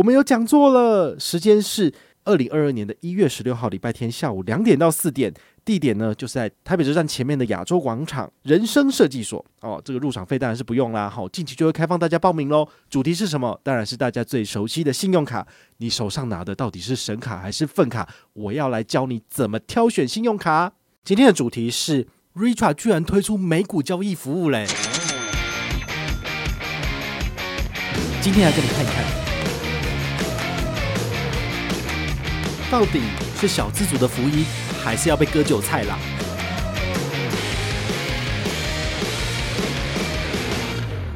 [0.00, 1.92] 我们有讲座了，时间是
[2.24, 5.30] 二零二二年的一月十六号礼拜天下午两点到四点。
[5.62, 9.78] 地点呢，就是在台北车站前面的亚洲广场人生设计所哦。
[9.84, 12.66] 这个入场费当然是不用啦，好，近期就会开放大家报名喽。
[12.88, 13.60] 主题是什么？
[13.62, 15.46] 当然是大家最熟悉的信用卡。
[15.76, 18.08] 你手上拿的到底是神卡还是粪卡？
[18.32, 20.72] 我要来教你怎么挑选信用卡。
[21.04, 24.66] 今天的主题是 Richart 居然推出美股交易服务嘞！
[28.22, 29.19] 今天来给你看一看，
[32.70, 33.00] 到底
[33.34, 34.44] 是小资族的福音，
[34.80, 35.98] 还是要被割韭菜啦？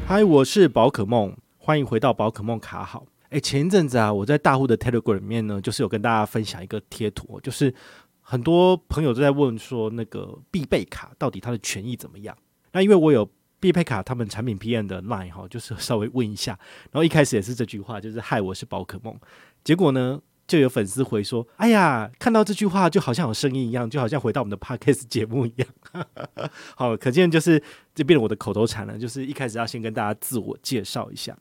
[0.05, 3.05] 嗨，我是宝可梦，欢迎回到宝可梦卡好。
[3.29, 7.73] 哎，前一阵子啊，我在大户的 Telegram 里面呢，就是有跟大家分享一个贴图，就是
[8.19, 12.37] 很多朋友都在问说，那个必备卡到底它的权益怎么样？
[12.73, 16.59] 那因为我有必备卡，他们产品 PM 的 line 哈，就是稍微问一下，
[16.91, 19.17] 然后一开始也是这句话，就是嗨，我是宝可梦。
[19.63, 20.19] 结果呢？
[20.47, 25.67] 就有粉丝回说：“哎呀，看到这句话就好像有声音一样，就好像回到我们的 Podcast 节目一样。
[26.75, 27.61] ”好，可见就是
[27.93, 28.97] 这变成我的口头禅了。
[28.97, 31.37] 就是一开始要先跟大家自我介绍一下。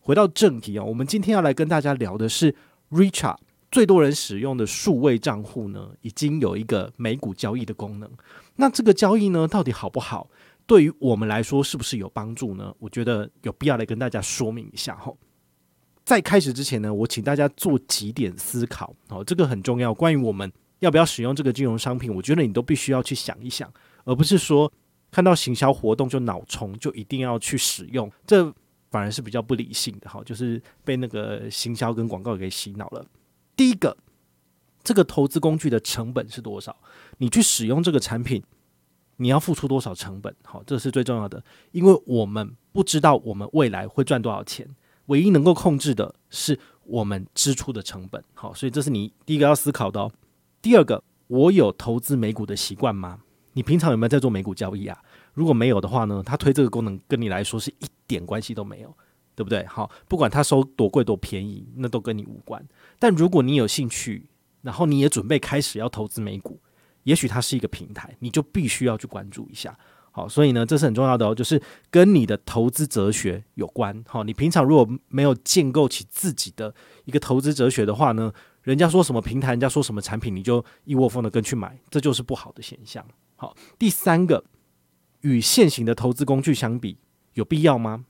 [0.00, 2.54] 回到正题啊，我们今天要来跟大家聊的是
[2.90, 3.36] Richard
[3.70, 8.10] 最多人使用的数位账户呢，已经有一个美股交易的功能。
[8.56, 10.30] 那这个交易呢，到底好不好？
[10.66, 12.74] 对于我们来说，是不是有帮助呢？
[12.78, 15.12] 我觉得有必要来跟大家说明一下哈。
[16.08, 19.92] 在开始之前呢，我请大家做几点思考，哦，这个很重要。
[19.92, 23.70] 关于我们要不要使用这个金融商品，我觉得你都必须要去想一想，
[24.04, 24.72] 而不是说
[25.10, 28.50] 看到行销活动就脑冲，就一定要去使用，这
[28.90, 30.08] 反而是比较不理性的。
[30.08, 33.04] 哈，就是被那个行销跟广告给洗脑了。
[33.54, 33.94] 第一个，
[34.82, 36.74] 这个投资工具的成本是多少？
[37.18, 38.42] 你去使用这个产品，
[39.18, 40.34] 你要付出多少成本？
[40.42, 44.66] 好，这是最重要的，因为我们不知道我们未来会赚多少钱。
[45.08, 50.10] 唯一能够控制的是我们支出的成本，好，所以这是你第一个要思考的哦。
[50.62, 53.20] 第二个，我有投资美股的习惯吗？
[53.52, 54.98] 你平常有没有在做美股交易啊？
[55.34, 58.96] 如果没有的话呢，他推这个功能跟你来说是一点关系都没有，
[59.34, 59.64] 对不对？
[59.66, 62.64] 好，不管他收多贵多便宜，那都跟你无关。
[62.98, 64.28] 但如果你有兴趣，
[64.62, 66.60] 然后你也准备开始要投资美股，
[67.04, 69.78] 也许它是一个平台，你就必须要去关注一下。
[70.18, 71.62] 好，所以呢，这是很重要的哦，就是
[71.92, 74.04] 跟你的投资哲学有关。
[74.08, 76.74] 好，你平常如果没有建构起自己的
[77.04, 83.06] 一个投资哲学的话呢，人家说什么平台，人家说什么产品，你就一窝蜂的跟去买，这就是不好的现象。
[83.36, 84.42] 好，第三个，
[85.20, 86.98] 与现行的投资工具相比，
[87.34, 88.04] 有必要吗？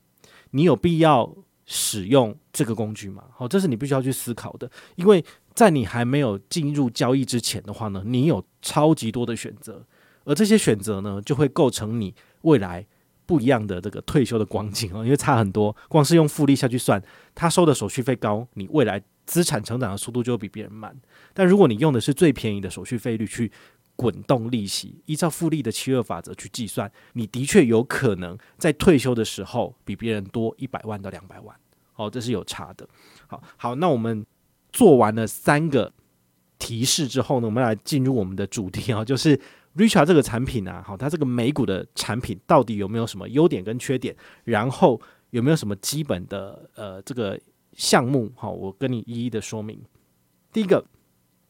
[0.53, 1.37] 你有必要
[1.67, 3.25] 使用这个工具吗？
[3.35, 9.85] 好，这是你必须要去思考的，因为在你还没有进入交易之前的话呢，你有超级多的选择。
[10.29, 12.87] 而这些选择呢，就会构成你未来
[13.25, 15.75] 不一样的这个退休的光景哦，因为差很多。
[15.89, 17.03] 光是用复利下去算，
[17.35, 20.95] 他收的手续费高，你未来资产成长的速度就会比别人慢。
[21.33, 23.51] 但如果你用的是最便宜的手续费率去
[23.97, 31.57] 滚动利息，依照复利的七二法则去计算，你的确有可能在退休的时候比别人多一百万到两百万。
[31.95, 32.87] 好，这是有差的。
[33.27, 34.27] 好好，那我们
[34.71, 35.91] 做完了三个
[36.59, 39.41] 提示之后呢，我们来进入我们的主题啊，就是。
[39.77, 44.17] Richart 这个产品啊，好，它这个美股的产品到底有没有什么优点跟缺点？
[44.45, 47.39] 然后有没有什么基本的呃这个
[47.75, 48.33] 项目？
[48.35, 49.81] 好，我跟你一一的说明。
[50.53, 50.85] 第一个，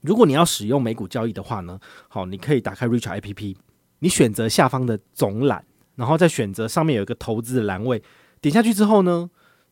[0.02, 3.56] 如果你要使用美股交易的话呢，好，你可以打开 Richart APP，
[4.00, 5.64] 你选择下方的总览，
[5.94, 8.02] 然后再选择上面有一个投资的栏位，
[8.42, 9.30] 点下去之后呢，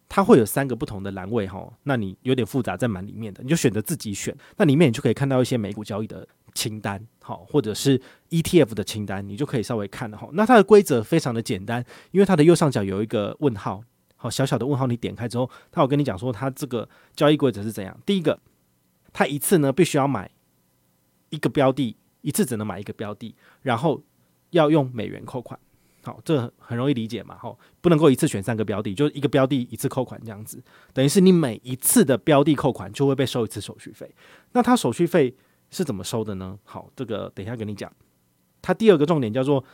[0.08, 6.26] 它会有三个不同的栏位哈，那你有点复杂，在蛮里面的，你就选择自己选，那里面你就可以看到一些美股交易的。
[6.56, 8.00] 清单好，或者是
[8.30, 10.26] ETF 的清单，你就可以稍微看了哈。
[10.32, 13.82] 那它的规则非常的简单，因为它的右上角有一个问号，
[14.16, 18.00] 好，小小的问号，你点开之后，它有跟你讲说它这个交易规则是怎样。
[18.06, 18.40] 第一个，
[19.12, 20.30] 它一次呢必须要买
[21.28, 24.02] 一个标的，一次只能买一个标的，然后
[24.50, 25.60] 要用美元扣款。
[26.04, 30.62] 好，这很容易理解嘛，好，不能够一次选三个标的，就一个标的一次扣款这样子，
[30.94, 34.14] 等于是你每一次的标的扣款就会被收一次手续费。
[34.52, 35.34] 那它手续费。
[35.70, 36.58] 是怎么收的呢？
[36.64, 37.92] 好，这个等一下跟你讲。
[38.62, 39.64] 它第二个重点叫做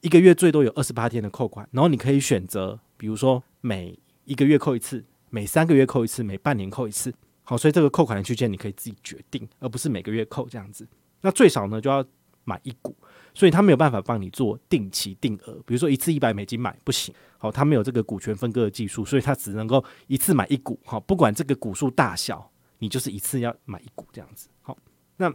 [0.00, 7.12] 一个月最多有二十八天的扣款，然后你可以选择，比如说每一个月扣一次，每三个月扣一次，每半年扣一次。
[7.42, 10.86] 好，所以这个扣款的区间你可以自己决定，而不是每个月扣这样子。
[11.20, 12.04] 那最少呢就要
[12.44, 12.96] 买一股，
[13.34, 17.14] 所以他没有办法帮你做定期定额，比如说一次一百美金买不行。
[17.38, 20.78] 好，他没有这个股权分割的技术，所以他只能够一次买一股。
[20.84, 24.48] 好，不管这个股数大小，你就是一次要买一股这样子。
[24.62, 24.78] 好。
[25.22, 25.32] 那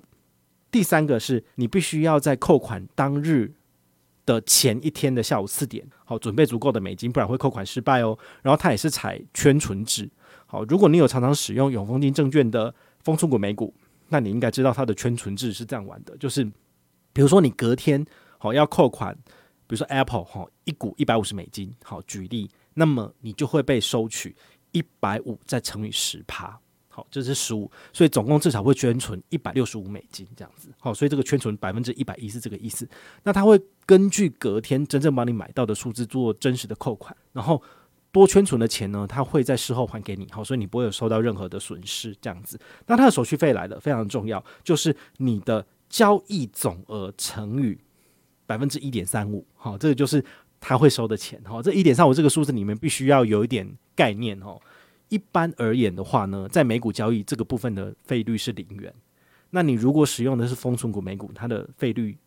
[0.69, 3.53] 第三个是你必须要在扣款当日
[4.25, 8.19] 的前一天的下午四点，好，准备足够的美金，不然会扣款失败哦。
[8.41, 10.09] 然后它也是采圈存制，
[10.45, 13.73] 好，如果你有常常使用永丰金证券的丰存股美股，
[14.09, 16.43] 那你应该知道它的圈存制是这样玩的，就是
[17.13, 18.05] 比如说你隔天
[18.37, 19.15] 好要扣款，
[19.67, 24.35] 比如说 Apple 哈一股一百五十美金，好举例，那么你就会被收取
[24.73, 26.59] 一百五再乘以十趴。
[26.97, 30.67] 好，这是十五，所以总共至少会圈存一百六十五美金这样子。
[30.79, 32.89] 好，所以这个圈存百分之一百一是这个意思。
[33.21, 37.61] 那他会根据隔天真正帮你买到的数字做真实的扣款，然后
[38.11, 40.27] 多圈存的钱呢，他会在事后还给你。
[40.31, 42.59] 好，所以你不会有收到任何的损失这样子。
[42.87, 47.77] 那它的手续费来了，非常重要，就是你的交易总额乘以
[48.47, 49.45] 百分之一点三五。
[49.53, 50.25] 好，这个就是
[50.59, 51.39] 他会收的钱。
[51.45, 54.59] 好，这一点三五这个数字你们必须要有一点概念哦。
[55.09, 58.93] 一般而言的话呢，在美股交易这个部分的费率是零元。
[59.51, 62.17] 那你如果使用的是丰存股美股，它的费率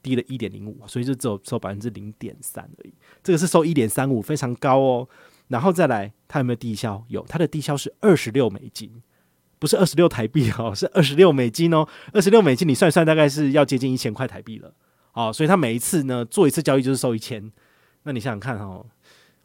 [0.00, 2.94] 低了一点零五，所以就只有收百分之零点三而已。
[3.22, 5.08] 这个是收一点三五，非常高哦。
[5.48, 7.04] 然后再来，它有没有低消？
[7.08, 9.02] 有，它的低消是二十六美金，
[9.58, 11.88] 不是二十六台币哦， 是二十六美金哦。
[12.12, 14.72] 二十六美金你算一算，大概是要接近一千块台币了。
[15.14, 17.50] 哦，所以它每一次呢做一次交易就是收一千。
[18.04, 18.86] 那你想想看哦，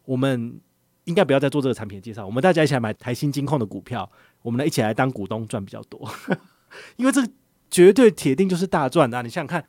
[0.05, 0.59] 我们。
[1.05, 4.09] 应该不要再做这个产品的介绍，我们大家一起来买台新金控的股票，
[4.41, 6.09] 我们来一起来当股东赚比较多，
[6.95, 7.29] 因为这个
[7.69, 9.21] 绝对铁定就是大赚的啊。
[9.21, 9.65] 你想想看，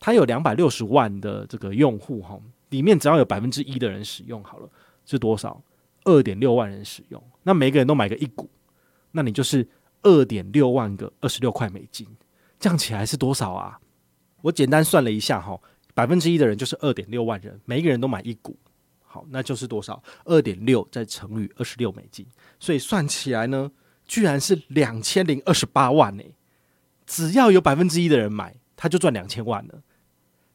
[0.00, 2.40] 它有两百六十万的这个用户哈，
[2.70, 4.68] 里面只要有百分之一的人使用好了，
[5.04, 5.62] 是多少？
[6.04, 8.48] 二点六万人使用，那每个人都买个一股，
[9.12, 9.68] 那你就是
[10.02, 12.06] 二点六万个二十六块美金，
[12.58, 13.78] 这样起来是多少啊？
[14.40, 15.60] 我简单算了一下哈，
[15.94, 18.56] 百分之一的人就是二点六万人，每一个人都买一股。
[19.08, 20.00] 好，那就是多少？
[20.24, 22.26] 二点六再乘以二十六美金，
[22.60, 23.70] 所以算起来呢，
[24.06, 26.22] 居然是两千零二十八万呢。
[27.06, 29.80] 只要有百分之一的人买，他就赚两千万了。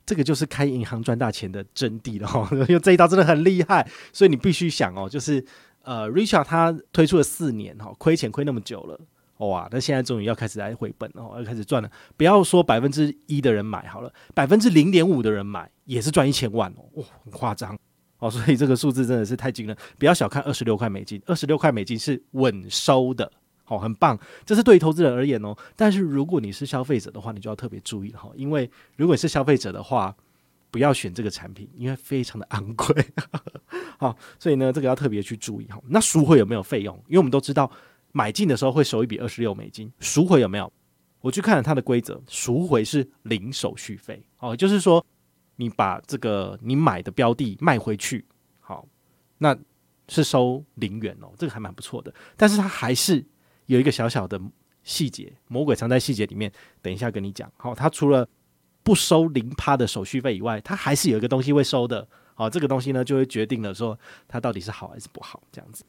[0.05, 2.47] 这个就是开银行赚大钱的真谛了哈。
[2.69, 5.43] 因为这一招真的很厉害，所以你必须想哦，就是
[5.81, 8.99] 呃，Richard 他推出了四年哈，亏钱亏那么久了，
[9.37, 11.89] 哇，那现在终于要开始来回本了，要开始赚了。
[12.15, 17.75] 不要说百分之一的人买好了，百分之零点五的人买也是赚一千万哦，哇，很夸张。
[18.23, 23.29] 哦，所以这个数字真的是太惊人，不要小看二十六块美金，二十六块美金是稳收的，
[23.65, 25.53] 好，很棒，这是对于投资人而言哦。
[25.75, 30.15] 但是如果你是消费者的话，你就要特别注意了哈，因为如果你是消费者的话，
[30.71, 33.05] 不要选这个产品，因为非常的昂贵。
[33.99, 35.77] 好，所以呢，这个要特别去注意哈。
[35.89, 36.95] 那赎回有没有费用？
[37.07, 37.69] 因为我们都知道
[38.13, 40.71] 买进的时候会收一笔二十六美金，赎回有没有？
[41.19, 45.05] 我去看了它的规则，赎回是零手续费哦，就是说。
[45.55, 48.25] 你把这个你买的标的卖回去，
[48.59, 48.87] 好，
[49.37, 49.57] 那
[50.07, 52.13] 是收零元哦，这个还蛮不错的。
[52.35, 53.23] 但是它还是
[53.67, 54.41] 有一个小小的
[54.83, 56.51] 细节，魔鬼藏在细节里面。
[56.81, 58.27] 等一下跟你讲，好，它除了
[58.83, 62.07] 不收零趴的手续费以外，它还是有一个东西会收的。
[62.35, 63.97] 好，这个东西呢就会决定了说
[64.27, 65.83] 它到底是好还是不好这样子。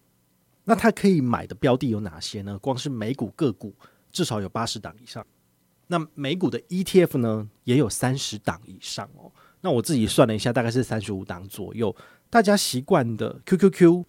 [0.65, 2.59] 那它可以买的标的有哪些呢？
[2.59, 3.75] 光是美股个股
[4.13, 5.27] 至少有八十档以上，
[5.87, 9.33] 那美股的 ETF 呢也有三十档以上哦。
[9.65, 11.97] 那我自己算了一下，大概是三十五档左右。
[12.29, 14.05] 大家习惯的 QQQ，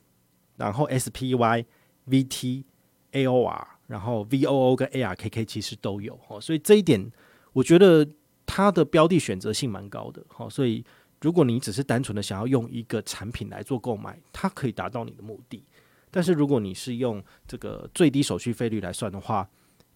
[0.58, 1.64] 然后 SPY、
[2.10, 2.66] VT、
[3.14, 6.42] AOR，然后 VOO 跟 ARKK 其实都有哦。
[6.42, 7.10] 所以这一点，
[7.54, 8.06] 我觉得
[8.46, 10.22] 它的标的选择性蛮高的。
[10.28, 10.84] 好，所以
[11.22, 15.64] 如果你只是单纯的想要用一个产品来做购买，它可以达到你的目的。
[16.12, 19.50] 但是如果你是用这个最低手续费率来算的话，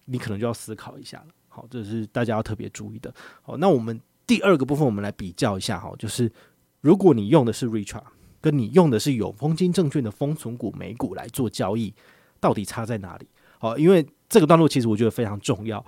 [0.06, 1.26] 你可能就要思考一下了。
[1.48, 3.12] 好，这是大家要特别注意的。
[3.42, 4.00] 好，那我们。
[4.30, 6.30] 第二个部分，我们来比较一下哈，就是
[6.82, 8.04] 如果你用的是 Richart，
[8.40, 11.92] 跟你用的是永丰金证券的丰存股美股来做交易，
[12.38, 13.26] 到底差在哪里？
[13.58, 15.84] 好，因为这个段落其实我觉得非常重要，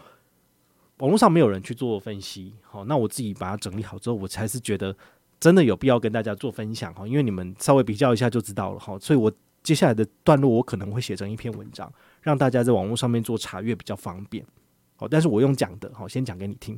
[0.97, 4.93] 网络上没有人去做分析，好，那我自己把它整理好之后，我才是觉得
[5.39, 9.33] 真的有必要跟大家做分享哈，因为你们稍微比较一下就知道了哈，所以我
[9.63, 11.89] 接下来的段落我可能会写成一篇文章，
[12.21, 14.45] 让大家在网络上面做查阅比较方便，
[14.97, 16.77] 好，但是我用讲的，好，先讲给你听。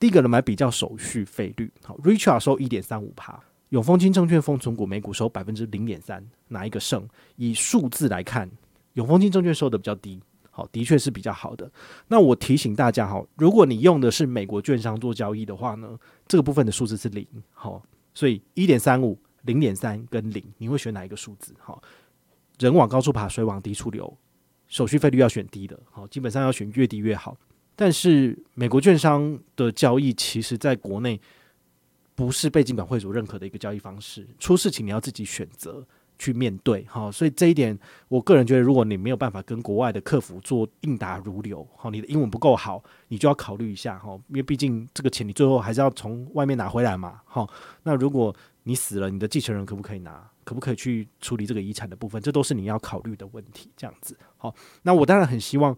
[0.00, 3.38] 第一个呢，买比较手续费率，好，Richard 收一点三五趴，
[3.68, 7.06] 永丰金证券丰存股每股收百分之零点三，哪一个胜？
[7.36, 8.50] 以数字来看，
[8.94, 10.18] 永丰金证券收的比较低，
[10.50, 11.70] 好，的确是比较好的。
[12.08, 17.82] 那我提醒大家哈，如果你用的是美国券商做交易的话呢，这个部分的数字是零，好，
[18.14, 21.54] 所以一点三五、零点三跟零，你会选哪一个数字？
[21.58, 21.82] 好，
[22.58, 24.16] 人往高处爬，水往低处流，
[24.66, 27.36] 手续费率要选低的，好，基本上要选越低越好。
[27.80, 31.18] 但是美国券商的交易，其实在国内
[32.14, 34.28] 不是被金管会所认可的一个交易方式。
[34.38, 35.82] 出事情你要自己选择
[36.18, 47.48] 去面对，哈，所以这一点，我个人觉得，如果你没有办法跟国外的客服做应答如流，哈，你的英文不够好，你就要考虑一下，哈，因为毕竟这个钱你最后还是要从外面拿回来嘛，哈。
[47.84, 50.28] 那如果你死了，你的继承人可不可以拿？
[50.44, 52.20] 可不可以去处理这个遗产的部分？
[52.20, 53.70] 这都是你要考虑的问题。
[53.74, 55.74] 这样子，好，那我当然很希望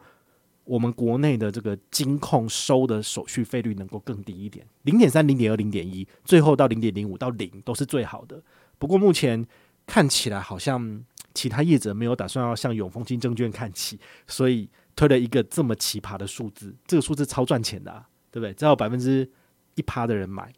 [0.65, 8.41] 我们国内的这个金控收的手续费率能够更低一点，零点三、零点二、零点一，最后到零点零五到零都是最好的。
[8.79, 9.45] 不过目前
[9.87, 11.05] 看起来好像
[11.35, 18.53] 其他业者没有打算要向永丰金证券看齐，所以推了一个这么奇葩的数字，这个数字超赚钱的啊，对不对？
[18.55, 19.29] 只要百分之
[19.75, 20.53] 一趴的人买，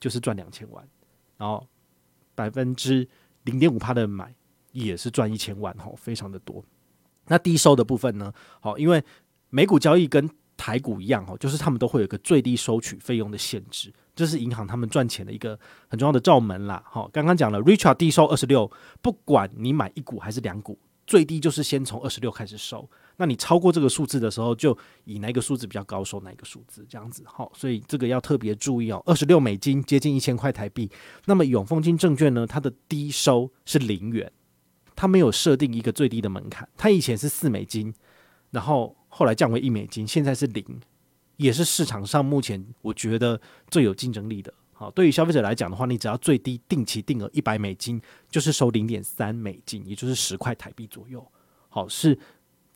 [0.00, 0.86] 就是赚两千万，
[1.36, 1.64] 然后
[2.34, 3.06] 百分之
[3.44, 4.34] 零点五趴的人买
[4.72, 6.64] 也是赚一千万，吼，非常的多。
[7.26, 8.32] 那低收的部分呢？
[8.60, 9.02] 好，因为
[9.54, 15.56] 美股交易跟台股一样，哦，就是他们都会有一个最低收取费用的限制，这是银行他们赚钱的一个
[15.86, 16.82] 很重要的罩门啦。
[16.84, 18.68] 好，刚刚讲了，Richard 低收二十六，
[19.00, 22.90] 不管你买一股还是两股，最低就是先从二十六开始收。
[23.16, 27.22] 那你超过这个数字的时候，就以哪个数字比较高收哪个数字，这样子。
[27.24, 29.00] 好，所以这个要特别注意哦。
[29.06, 30.90] 二十六美金接近一千块台币。
[31.26, 34.32] 那么永丰金证券呢，它的低收是零元，
[34.96, 36.68] 它没有设定一个最低的门槛。
[36.76, 37.94] 它以前是四美金，
[38.50, 40.64] 然后后来降为一美金，现在是零，
[41.36, 44.52] 也是市场上目前我觉得最有竞争力的。
[44.72, 51.24] 好，对于消费者来讲的话，你只要最低定期定额一百美金，就是收零点三美金，也就是十块台币左右。
[51.68, 52.18] 好，是。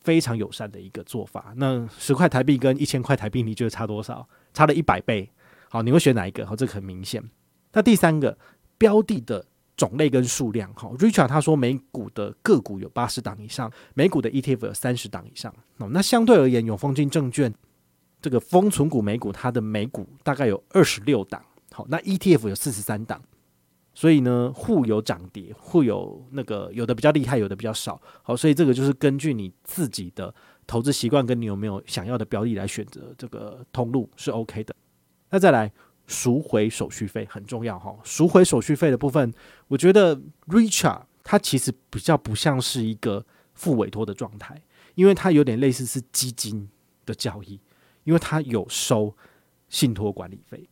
[0.01, 1.53] 非常友善的一个做法。
[1.57, 4.25] 那十块台币跟一千块台币，你觉得差多少？
[4.53, 5.29] 差了一百倍。
[5.67, 6.47] 好，你会选哪一个？
[6.47, 7.21] 好，这个很明显。
[7.73, 8.35] 那第三个
[8.77, 9.45] 标的的
[9.79, 15.53] 种类跟数量，好，Richard 他说美股的个股有八十档以上，美股的 ETF 有三十档以上。
[15.77, 17.53] 那相对而言，永丰金证券
[18.21, 21.41] 这个封存股美股，它的美股大概有二十六档。
[21.71, 23.21] 好，那 ETF 有四十三档。
[23.93, 28.01] 所以呢，互有涨跌，互有那个有的比较厉害，有的比较少。
[28.21, 30.33] 好，所以这个就是根据你自己的
[30.67, 34.75] 投资习惯，跟你有没有想要的标的来选择这个通路是 OK 的。
[35.31, 35.71] 那再来
[36.09, 39.33] 赎回手续费很重要哈，赎回手续费的部分，
[39.69, 44.61] 我觉得 Richard 它其实比较不像是一个复委托的状态，
[44.95, 46.67] 因为它有点类似是基金
[47.05, 47.61] 的交易，
[48.03, 49.15] 因为它有收
[49.69, 50.67] 信托管理费，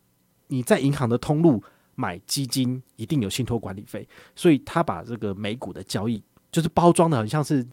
[0.47, 1.63] 你在银行的通路。
[1.99, 7.65] 买基金一定有信托管理费，所以他把这个美股的交易就是包装的很像是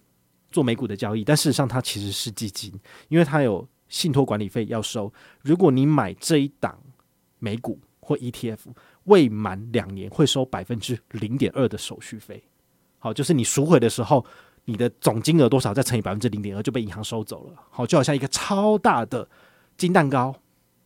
[0.51, 2.73] 做美股的交易，但事实上它其实是基金，
[3.11, 5.13] 因为它有信托管理费要收。
[5.43, 6.79] 如果你买这一档
[7.45, 8.61] 美股或 ETF
[9.05, 12.43] 未满两年，会收百分之零点二的手续费。
[12.99, 14.25] 好，就是你赎回的时候，
[14.65, 17.63] 你的总金额多少再乘以百分之零点二就被银行收走了。
[17.71, 19.29] 好，就好像一个超大的
[19.77, 20.35] 金蛋糕，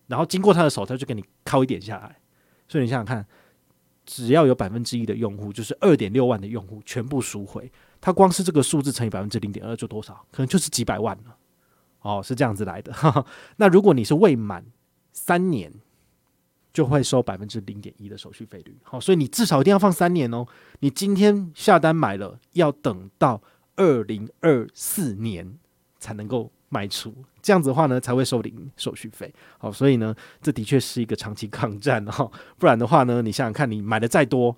[0.08, 2.18] 然后经过他的手，他就给你敲一点下来。
[2.66, 3.24] 所以你想想看，
[4.04, 10.26] 只要有百分之一的用户，就是二点六万的用户全部赎回，他光是这个数字乘以百分之零点二，就多少？
[10.32, 11.36] 可能就是几百万了。
[12.00, 12.92] 哦，是这样子来的。
[13.56, 14.64] 那如果你是未满
[15.12, 15.72] 三年，
[16.78, 18.78] 就会收百分之零点一的手续费率。
[18.84, 20.46] 好，所以你至少一定要放三年哦。
[20.78, 23.42] 你今天下单买了，要等到
[23.74, 25.58] 二零二四年
[25.98, 26.52] 才能够。
[26.70, 29.32] 卖出这样子的话呢，才会收零手续费。
[29.56, 32.30] 好，所以呢，这的确是一个长期抗战哈。
[32.58, 34.54] 不然的话呢，你想想看，你买的再多，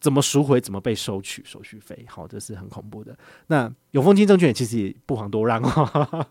[0.00, 2.06] 怎么赎回，怎么被收取手续费？
[2.08, 3.14] 好，这是很恐怖的。
[3.48, 6.26] 那永丰金证券其实也不遑多让哦。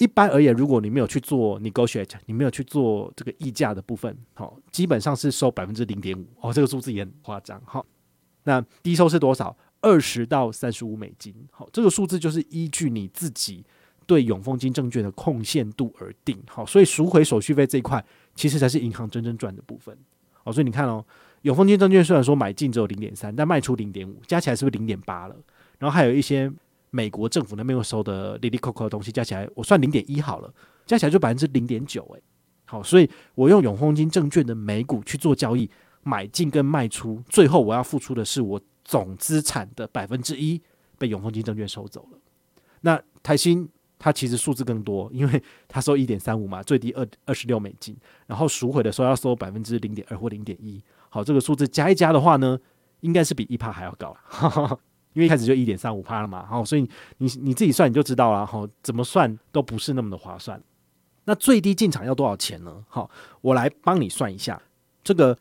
[0.00, 6.26] 一般而言，如果你没有去做 negotiate，你没有去做这个溢价的部分，好，基本上是收百分之零点五。
[6.40, 7.60] 哦，这个数字也很夸张。
[7.64, 7.84] 好，
[8.44, 9.56] 那低收是多少？
[9.82, 11.34] 二十到三十五美金。
[11.50, 13.64] 好，这个数字就是依据你自己。
[14.06, 18.04] 对永丰金证券的控限度而定，好，所以赎回手续费这一块
[18.34, 19.96] 其实才是银行真正赚的部分，
[20.42, 21.04] 好，所以你看哦，
[21.42, 25.36] 永丰金证券虽然说买进只有零点三，但卖出零点五，加起来是不是零点八了？
[25.78, 26.50] 然后还有一些
[26.90, 30.52] 美国政府那边有收的利利扣扣的东西，加起来我算零点一好了，
[30.86, 32.22] 加起来就百分之零点九，诶，
[32.64, 35.70] 好，所以我用永丰金证券的美股去做交易，
[36.02, 40.60] 买进跟卖出，最后我要付出的是我总资产的百分之一
[40.98, 42.18] 被永丰金证券收走了，
[42.80, 43.68] 那台新。
[44.02, 47.94] 它其实数字更多，因为它收一点三五嘛，最低二二十六美金，
[48.26, 50.82] 然后赎回的时候要收百分之零点二或零点一。
[51.10, 52.58] 好，这个数字加一加的话呢，
[53.00, 54.16] 应该是比一趴还要高，
[55.12, 56.46] 因为一开始就一点三五趴了嘛。
[56.46, 56.82] 好，所以
[57.18, 58.44] 你你自己算你就知道了。
[58.46, 60.60] 好，怎么算都不是那么的划算。
[61.24, 62.84] 那最低进场要多少钱呢？
[62.88, 64.60] 好，我来帮你算一下。
[65.04, 65.36] 这个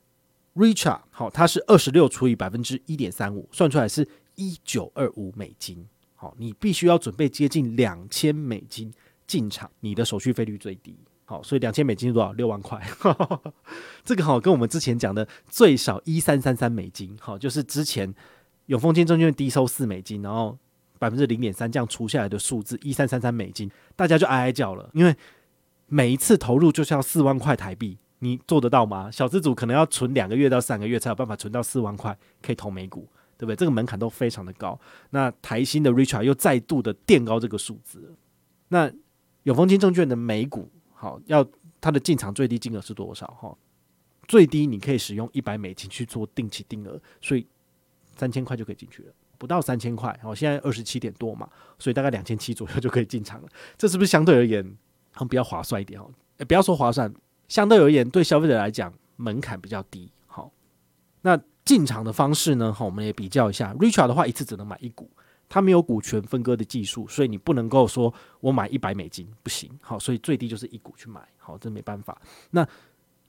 [0.56, 5.88] Richard 好，它是二十六除以百分之一点三五，算出来是一九二五美金。
[6.16, 8.94] 好，你必须要准备接近两千美金
[9.26, 10.96] 进场，你的手续费率最低。
[11.26, 12.34] 好，所以两千美金是多少？
[12.34, 12.82] 六万块。
[14.04, 18.14] 这个好跟我们之前讲的最少一三三三美金，好，就是之前
[18.70, 20.58] 永丰金证券低收四美金，然后
[20.98, 25.16] 百分之零点三这样除下来的数字一三三三美金，大家就哀哀叫了，因为
[25.88, 29.12] 每一次投入就是要四万块台币，你做得到吗？
[29.12, 33.08] 小资主可能要存两个月到三个月才有办法存到四万块，可以投美股。
[33.40, 33.56] 对不对？
[33.56, 34.78] 这个门槛都非常的高。
[35.12, 38.14] 那台新的 Richart 又再度的垫高这个数字。
[38.68, 38.92] 那
[39.44, 41.48] 永丰金证券的美股，好，要
[41.80, 43.26] 它的进场最低金额是多少？
[43.40, 43.58] 哈，
[44.28, 47.48] 最低你可以使用一百美金去做定期定额，所以
[48.20, 50.18] 三千块就可以进去了，不到三千块。
[50.22, 51.50] 好，现在二十七点多嘛，
[51.80, 53.48] 所以大概两千七左右就可以进场了。
[53.78, 54.64] 这是不是相对而言，
[55.30, 56.00] 比较划算一点？
[56.00, 56.12] 哦，
[56.46, 57.12] 不要说划算，
[57.48, 60.12] 相对而言对消费者来讲门槛比较低。
[60.28, 60.52] 好，
[61.22, 62.74] 那进场的方式呢？
[62.74, 65.10] 好，我们也比较一下 Richard 的话一次只能买一股。
[65.52, 69.68] 它没有股权分割的技术，所以你不能够说我买一百美金不行。
[69.82, 71.28] 好，所以最低就是一股去买。
[71.38, 72.22] 好，这没办法。
[72.52, 72.68] 那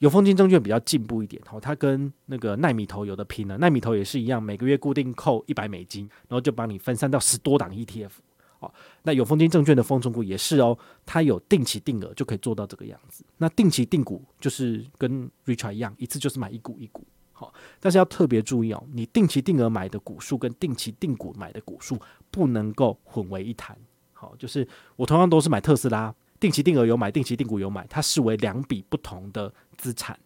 [0.01, 3.59] 永丰金证券比较进步一点，好，它跟那个奈米投有的拼了。
[3.59, 8.11] 奈米投也是一样，每个月固定扣一百美金，然后就帮你分散到十多档 ETF。
[8.59, 13.25] 好，那永丰金证券的丰存股也是哦，它有定期定额就可以做到这个样子。
[13.37, 17.07] 那定期定股就是跟 Richard 一样，一次就是买一股一股。
[17.33, 21.99] 好，但是要特别注意哦，你定期定额买的股数跟定期定股买的股数
[22.31, 23.77] 不能够混为一谈。
[24.13, 24.67] 好，就是
[24.97, 30.19] 我同样都是买特斯拉，定期定额有买，定期定股有买，它视为两笔不同的资产，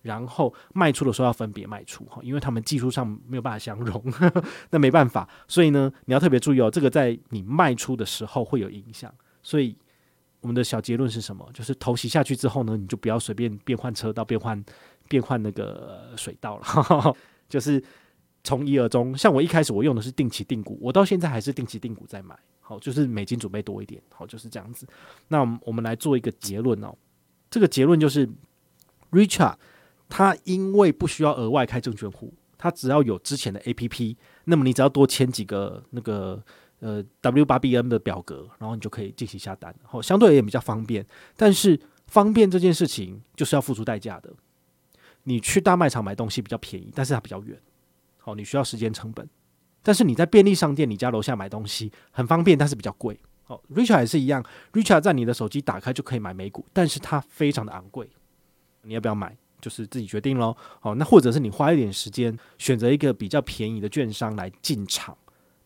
[0.00, 4.02] 然后卖出的时候要分别卖出哈，因为他们技术上没有办法相容，
[4.70, 9.12] 那没办法，所以呢，你要特别注意哦，这个在你卖出的时候会有影响。
[9.42, 9.76] 所以
[10.40, 11.46] 我们的小结论是什么？
[11.52, 14.64] 就是投袭下去之后呢，你就不要随便变换车道，变换。
[15.08, 17.16] 变换那个水道了，
[17.48, 17.82] 就是
[18.44, 19.16] 从一而终。
[19.16, 22.38] 像我一开始我用的是定期定股，我到现在还是定期定股在买。
[22.68, 24.86] 好，就是美金准备多一点，好，就是这样子。
[25.28, 26.94] 那我们来做一个结论哦。
[27.48, 28.28] 这个结论就是
[29.10, 29.54] ，Richard
[30.06, 36.44] 他因为不需要额外开证券户，他只要有之前的 APP，那么你只要多签几个那个
[36.80, 41.06] 呃 W8BN 的表格，然后你就可以进行下单，好，相对而言比较方便。
[41.38, 44.30] 但是方便这件事情就是要付出代价的。
[45.24, 47.58] 你去大卖场买东西比较便宜，但是它比较远，
[48.18, 49.26] 好，你需要时间成本。
[49.82, 53.18] 但是你在便利商店，你家楼下买东西很方便，但是比较贵。
[53.44, 58.08] 好，Richard 也是一样，Richard 在你的手机打开就可以买美股，但是它非常的昂贵。
[58.82, 60.56] 你要不要买，就是自己决定喽。
[60.80, 65.16] 好，那或者是你花一点时间选择一个比较便宜的券商来进场，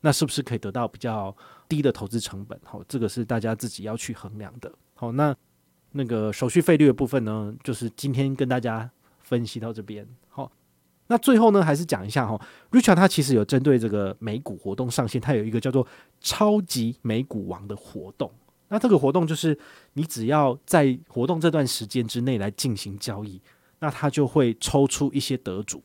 [0.01, 1.35] 那是不是可以得到比较
[1.69, 2.59] 低的投资成本？
[2.65, 4.73] 好，这个是大家自己要去衡量的。
[4.95, 5.35] 好，那
[5.93, 8.91] 那个手续费率的部分呢，就是今天跟大家。
[9.25, 10.51] 分析到这边，好，
[11.13, 15.87] 那最后呢，还是讲一下哈，Richard 他其实有针对这个美股活动上线，它有一个叫做
[16.23, 18.33] 超级美股王的活动。
[18.69, 19.59] 那这个活动就是
[19.93, 23.39] 你只要在活动这段时间之内来进行交易，
[23.81, 25.83] 那他就会抽出一些得主，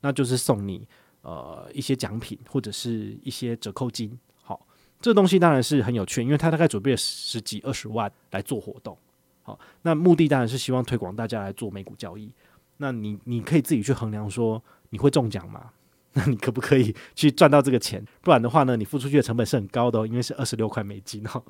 [0.00, 0.88] 那就是送你
[1.20, 4.18] 呃一些奖品或者是一些折扣金。
[4.40, 4.66] 好，
[4.98, 8.96] 这个东西当然是很有趣，因为他大概准备了十几二十万来做活动。
[9.42, 12.32] 好，那目的当然是希望推广大家来做美股交易。
[12.80, 15.70] 那你你可以自己去衡量说你会中奖吗？
[16.14, 18.04] 那你可不可以 去赚到这个钱？
[18.20, 21.40] 不然的话呢，你付出去的成本是很高的哦，因为是二十六块美金哦。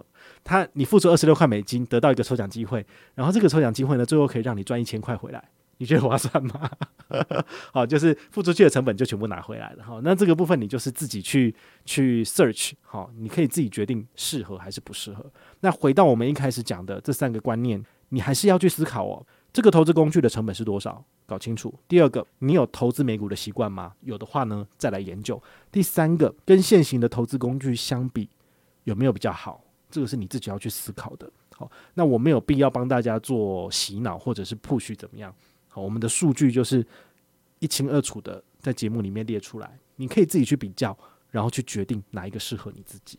[0.44, 5.42] 他你付出二十六块美金得到一个抽奖机会，然后这个抽奖机会呢，最后可以让你赚一千块回来，
[5.78, 6.70] 你觉得划算吗？
[7.72, 9.98] 好，就是付出去的成本就全部拿回来了哈。
[10.04, 11.54] 那这个部分你就是自己去
[11.86, 15.24] 去 search 好，你可以自己决定适合还是不适合。
[15.60, 19.26] 那回到我们一开始讲的这三个观念，你还是要去思考哦。
[19.52, 21.04] 这个投资工具的成本是多少？
[21.26, 21.74] 搞清楚。
[21.88, 23.94] 第二个，你有投资美股的习惯吗？
[24.02, 25.42] 有的话呢，再来研究。
[25.72, 28.28] 第三个，跟现行的投资工具相比，
[28.84, 29.62] 有没有比较好？
[29.90, 31.28] 这个是你自己要去思考的。
[31.56, 35.34] 好，那我没有必要帮大家做洗脑或者是 push 怎么样？
[35.68, 36.86] 好，我们的数据就是
[37.58, 40.96] 一清二楚的在节目里面列出来，你可以自己去比较，
[41.30, 43.18] 然后去决定哪一个适合你自己。